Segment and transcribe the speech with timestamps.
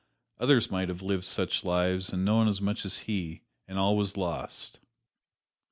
[0.39, 4.17] Others might have lived such lives and known as much as he, and all was
[4.17, 4.79] lost!